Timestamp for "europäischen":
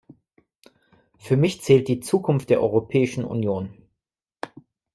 2.63-3.23